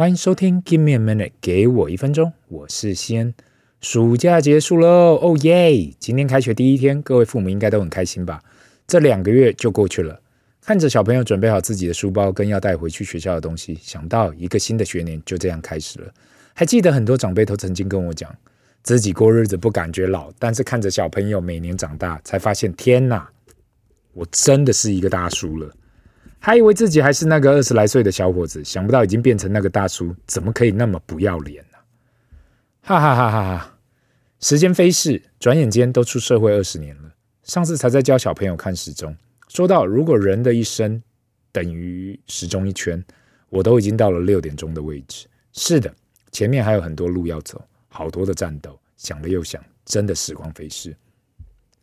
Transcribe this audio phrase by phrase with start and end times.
[0.00, 3.34] 欢迎收听 Give me a minute，给我一分钟，我是西恩。
[3.82, 5.94] 暑假结束喽，哦耶！
[5.98, 8.42] 今天开学第一天，各位父母应该都很开心吧？
[8.86, 10.18] 这两个月就过去了，
[10.62, 16.10] 看着小朋友准备好自己的书包跟要带回去学校的东西，想到一个新的学年就这样开始了。
[16.54, 18.34] 还记得很多长辈都曾经跟我讲，
[18.82, 23.28] 自己过日子不感觉老，但是看着小朋友每年长大，才发现天哪，
[24.14, 25.70] 我真的是一个大叔了。
[26.40, 31.78] 还以为自己还是那个二十来岁的小伙子，想不到已经变成那个大叔，怎么可以那么不要脸呢？
[32.80, 33.78] 哈哈哈哈哈！
[34.40, 37.10] 时间飞逝，转眼间都出社会二十年了。
[37.42, 39.14] 上次才在教小朋友看时钟，
[39.48, 41.02] 说到如果人的一生
[41.52, 43.04] 等于时钟一圈，
[43.50, 45.26] 我都已经到了六点钟的位置。
[45.52, 45.94] 是的，
[46.32, 48.78] 前面还有很多路要走，好多的战斗。
[48.96, 50.96] 想了又想，真的时光飞逝。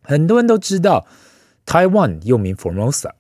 [0.02, 1.06] 很多人都知道，
[1.64, 3.12] 台湾又名 Formosa。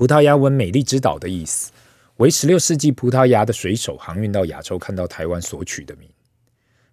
[0.00, 1.70] 葡萄牙文“美丽之岛”的意思，
[2.16, 6.08] 为十六世纪葡萄牙的水手航运到亚洲看到台湾所取的名。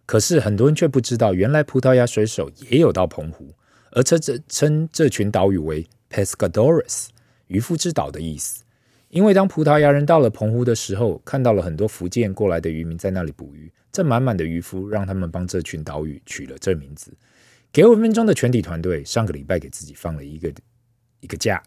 [0.06, 3.54] 可是很多人却不知道，原来葡萄牙水手也有到澎湖，
[3.92, 7.06] 而称这称这群岛屿为 Pescadores，
[7.48, 8.66] 渔夫之岛的意思。
[9.08, 17.14] 因为当葡萄牙人到了澎湖的时候，看到了很多福建过来的渔民在那里捕鱼，这满满的渔夫让他们帮这群岛屿取了这名字。
[17.72, 20.52] 给我一分钟的全体团队上个礼拜给自己放了一个
[21.22, 21.64] 一个假。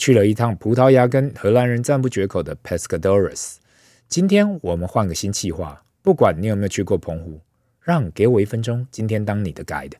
[0.00, 3.56] 去了一趟葡萄牙跟荷兰人赞不绝口的 Pescadores。
[4.08, 7.38] 今天我们换个新计划，不管你有没有去过澎湖，
[7.82, 9.92] 让给我一分钟，今天当你的 guide。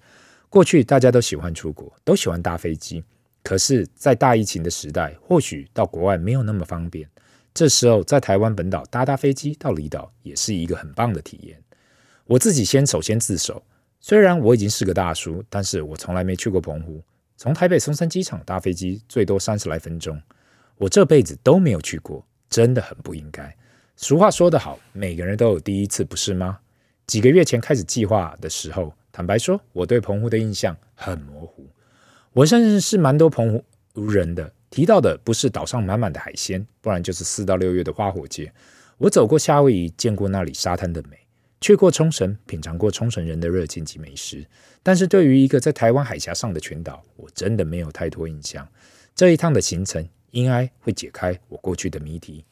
[0.49, 3.05] 过去大家都喜欢出国，都喜欢搭飞机，
[3.45, 7.07] 可是，在大疫情的时代，或许到国外没有那么方便。
[7.53, 11.63] 这时候，在台湾本岛搭搭飞机到离岛，也是一个很棒的体验。
[12.25, 13.63] 我自己先首先自首，
[14.01, 17.03] 虽然我已经是个大叔，但是我从来没去过澎湖。
[17.41, 20.21] 从台北松山机场搭飞机最多三十来分钟，
[20.77, 23.57] 我这辈子都没有去过，真的很不应该。
[23.97, 26.59] 俗话说得好，每个人都有第一次，不是吗？
[27.07, 31.67] 几个月前开始计划的时候，坦白说，我对澎湖的印象很模糊。
[32.35, 33.51] 我甚至是蛮多澎
[33.95, 38.53] 湖人的提到的，不是岛上满满的海鲜，不然就是四到六月的花火节。
[38.99, 41.17] 我走过夏威夷，见过那里沙滩的美。
[41.61, 44.47] 去过冲绳，品尝过冲绳人的热情及美食，
[44.83, 48.67] 但是对于一个在台湾海峡上的群岛，我真的没有太多印象。
[49.15, 52.45] 这一趟的行程应该会解开我过去的谜题。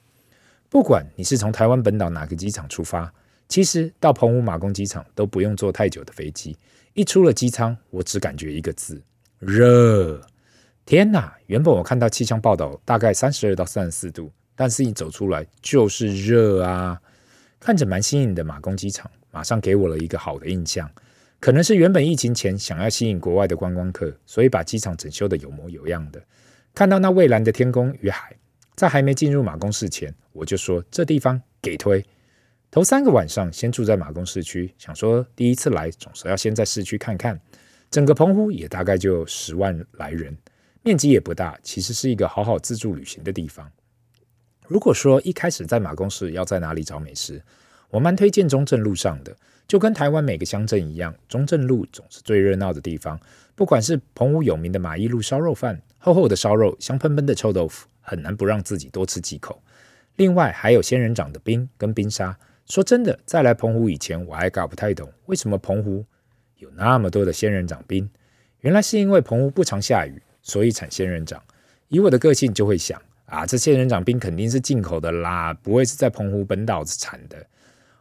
[0.68, 3.10] 不管你是从台湾本岛哪个机场出发，
[3.48, 6.54] 其实到澎湖马公机场都不用坐太久的飞机。
[6.92, 9.00] 一出了机舱，我只感觉一个字：
[9.38, 10.20] 热。
[10.84, 11.34] 天哪！
[11.46, 17.00] 原本我看到气象报道大概三十二到三十四度，但是一走出来就是热啊！
[17.60, 20.90] 看着蛮新颖的马公机场，马上给我了一个好的印象。
[21.40, 26.20] 可能是原本疫情前想要吸引国外的观光客，所以把机场整修的有模有样的。
[26.74, 28.36] 看到那蔚蓝的天空与海，
[28.74, 32.04] 在还没进入马公市前，我就说这地方给推。
[32.70, 37.40] 头三个晚上先住在马公市区，想说第一次来总是要先在市区看看。
[37.90, 40.36] 整个澎湖也大概就十万来人，
[40.82, 43.70] 面积也不大，其实是一个好好自助旅行的地方。
[44.68, 47.42] 如果说一开始在马公市要在哪里找美食，
[47.88, 49.34] 我蛮推荐中正路上的，
[49.66, 53.18] 就跟台湾每个乡镇一样，中正路总是最热闹的地方。
[53.54, 59.62] 不管是澎湖有名的马一路烧肉饭，厚厚的烧肉，香喷喷的臭豆腐，很难不让自己多吃几口。
[60.16, 62.38] 另外还有仙人掌的冰跟冰沙。
[62.66, 66.04] 说真的，在来澎湖以前，我还搞不太懂为什么澎湖
[66.58, 68.06] 有那么多的仙人掌冰。
[68.60, 71.42] 原来是因为澎湖不常下雨，所以产仙人掌。
[71.88, 73.00] 以我的个性就会想。
[73.28, 77.46] 啊，这仙人掌冰肯定是进口的啦，不会是在澎湖本岛产的。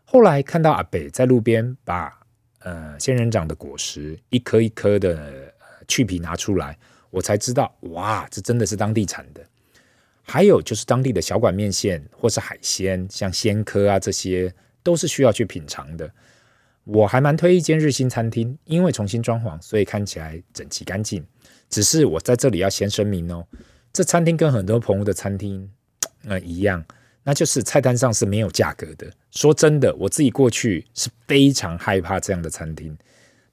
[0.06, 2.18] 后来看到阿北在路边把
[2.60, 5.54] 呃仙人掌的果实一颗一颗的、
[5.86, 6.78] 去皮拿出来，
[7.10, 9.42] 我才知道，哇，这真的是当地产的。
[10.22, 16.10] 还有就是当地的小馆面线或是海鲜，像鲜蚵啊这些，都是需要去品尝的。
[16.86, 21.26] 我还蛮推一间日新餐厅，因为重新装潢，所以看起来整齐干净。
[21.70, 23.46] 只是我在这里要先声明哦。
[23.98, 25.68] 这餐厅跟很多澎湖的餐厅，
[26.28, 26.86] 呃，一样，
[27.24, 29.12] 那就是菜单上是没有价格的。
[29.32, 32.96] 说真的，我自己过去是非常害怕这样的餐厅，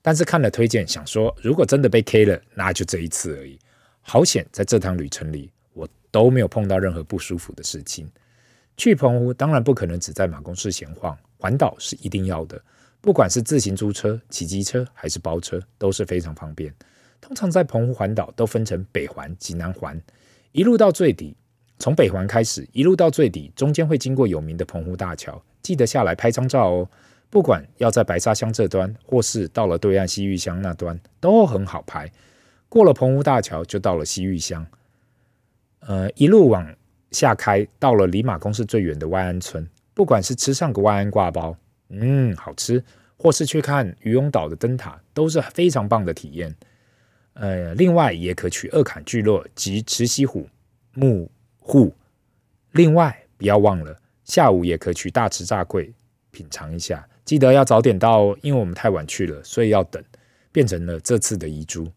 [0.02, 3.58] 但是看了推荐，想说如果真的被 K 了，那就这一次而已。
[4.02, 8.06] 好险，在这趟旅程里，我都没有碰到任何不舒服的事情。
[8.76, 12.60] 去澎湖当然不可能只在马公市闲晃，环岛是一定要的。
[13.00, 16.70] 不管是自行租车、骑机车还是包车，都是非常方便。
[17.18, 19.98] 通常在澎湖环岛都分成北环及南环。
[20.54, 21.36] 一路到最底，
[21.80, 26.88] 从北环开始，一路到最底，中间会经过有名的澎湖大桥，记得下来拍张照哦。
[27.28, 32.08] 不管要在白沙乡这端，或是到了对岸西域乡那端，都很好拍。
[32.68, 34.64] 过了澎湖大桥，就到了西域乡。
[35.80, 36.72] 呃，一路往
[37.10, 41.56] 下开，到了离马公市最远的万安村，不管是吃上个万安挂包，
[41.88, 42.80] 嗯，好吃，
[43.16, 46.54] 或是去看渔翁岛的灯塔，都是非常棒的体验。
[47.34, 50.48] 呃，另外也可去二坎聚落及慈禧湖
[50.94, 51.92] 木户。
[52.72, 55.92] 另外，不要忘了下午也可去大池炸柜
[56.30, 60.02] 品尝一下，记得要早点到，因为我们太晚去了，所以要等，
[60.50, 61.90] 变成了这次的遗珠。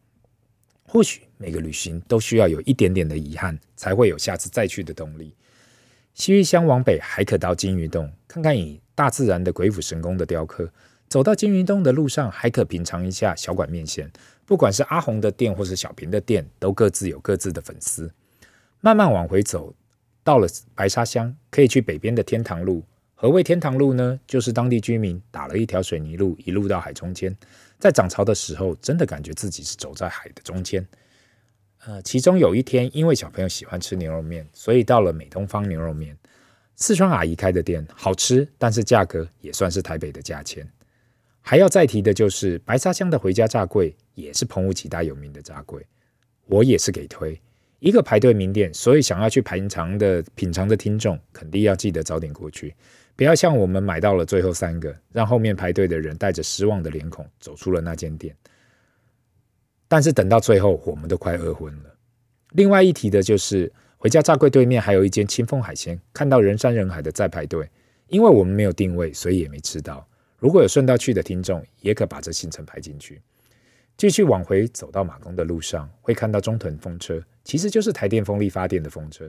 [0.83, 5.33] 或许每个旅行都需要有一点点的遗憾，才会有下次再去的动力。
[6.13, 10.71] 西域乡往北还可到金鱼洞，看看以大自然的鬼斧神工的雕刻。
[11.09, 14.11] 走到金云洞的路上，还可品尝一下小馆面线。
[14.45, 18.11] 不管是阿红的店或是小平的店，都各自有各自的粉丝。
[18.81, 19.73] 慢慢往回走。
[20.23, 22.83] 到了白沙乡，可以去北边的天堂路。
[23.15, 24.19] 何谓天堂路呢？
[24.27, 27.33] 就是当地居民打了一条水泥路，一路到海中间。
[27.79, 30.85] 在涨潮的时候，真的感觉自己是走在海的中间。
[31.85, 36.17] 呃，其中有一天，因为小朋友喜欢吃牛肉面，所以到了美东方牛肉面，
[36.75, 40.67] 四川阿姨开的店，好吃，但是价格也算是台北的价钱。
[41.47, 45.81] 还要再提的就是白沙乡的回家炸柜，也是澎湖几大有名的炸柜，
[46.45, 47.39] 我也是给推。
[47.79, 52.75] 一个排队名店，所以想要去品尝的品尝的听众，肯定要记得早点过去，
[53.15, 58.35] 不要像我们买到了最后三个，让后面排队的人带着失望的脸孔走出了那间店。
[59.87, 61.95] 但是等到最后，我们都快饿昏了。
[62.51, 67.69] 另外一提的就是，回家炸柜对面还有一间清风海鲜，看到人山人海的在排队，
[68.09, 70.05] 因为我们没有定位，所以也没吃到。
[70.37, 73.21] 如果有顺道去的听众，也可把这行程排进去。
[73.97, 79.27] 继续往回走到马公的路上，会看到中屯风车，其实就是台电风力发电的风车，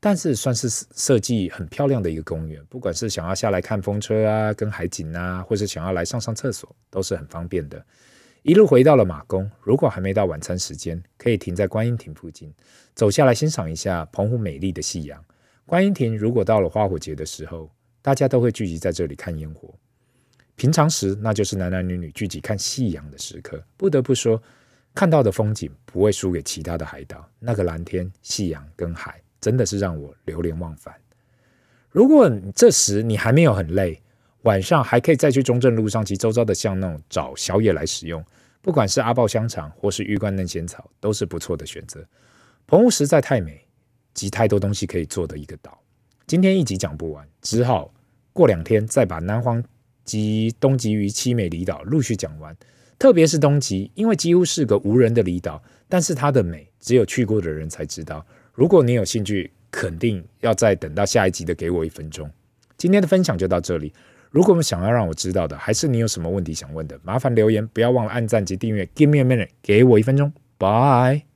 [0.00, 2.64] 但是算是设计很漂亮的一个公园。
[2.70, 7.84] 不管是想要下来看风车啊，跟海景啊，或是想要来上上厕所，都是很方便的。
[8.42, 12.50] 一路回到了马公，如果还没到晚餐时间，可以停在观音亭附近，
[12.94, 15.22] 走下来欣赏一下澎湖美丽的夕阳。
[15.66, 19.74] 观音亭如果到了花火节的时候，大家都会聚集在这里看烟火。
[20.58, 23.64] 平常时，那就是男男女女聚集看夕阳的时刻。
[23.76, 24.42] 不得不说，
[24.92, 27.24] 看到的风景不会输给其他的海岛。
[27.38, 30.92] 那个蓝天、夕阳跟海，真的是让我流连忘返。
[31.90, 34.02] 如果这时你还没有很累，
[34.42, 38.22] 晚上还可以再去中正路上及周遭的巷弄找宵夜来使用。
[38.60, 42.04] 不管是阿爆香肠或是玉冠嫩仙草，都是不错的选择。
[42.66, 43.64] 澎湖实在太美，
[44.12, 45.80] 及太多东西可以做的一个岛。
[46.26, 47.94] 今天一集讲不完，只好
[48.32, 49.62] 过两天再把南黄。
[50.08, 52.56] 及东极与七美离岛陆续讲完，
[52.98, 58.26] 特别是东极，因为几乎是个无人的离岛，但是它的美只有去过的人才知道。
[58.54, 62.28] 如果你有兴趣，肯定要再等到下一集的给我一分钟。
[62.78, 63.92] 今天的分享就到这里。
[64.30, 68.84] 如果我们想要让我知道的，还是你有什么问题想问的，麻烦留言，不要忘了按赞及订阅。
[68.94, 71.27] Give me a minute，给我一分钟，Bye。